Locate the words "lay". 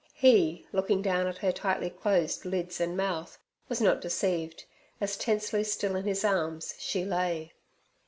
7.05-7.53